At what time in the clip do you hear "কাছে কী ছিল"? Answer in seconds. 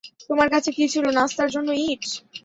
0.53-1.05